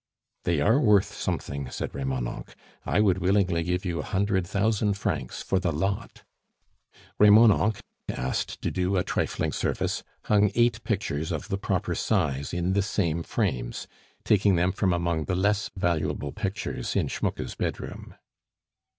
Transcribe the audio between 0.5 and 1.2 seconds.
are worth